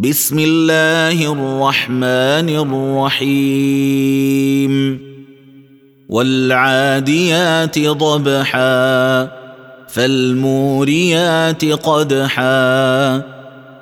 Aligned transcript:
بسم 0.00 0.38
الله 0.38 1.32
الرحمن 1.32 2.48
الرحيم. 3.20 4.98
والعاديات 6.08 7.78
ضبحا 7.78 9.28
فالموريات 9.88 11.64
قدحا 11.64 13.22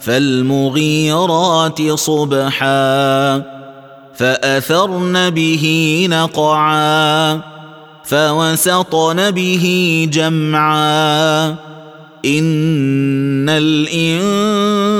فالمغيرات 0.00 1.82
صبحا 1.82 3.42
فأثرن 4.14 5.30
به 5.30 6.06
نقعا 6.10 7.40
فوسطن 8.04 9.30
به 9.30 10.08
جمعا. 10.12 11.48
إن 12.24 13.48
الإنسان 13.48 14.99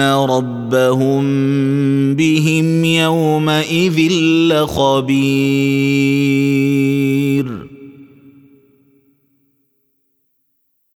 ربهم 0.00 1.24
بهم 2.14 2.84
يومئذ 2.84 4.12
لخبير 4.52 5.20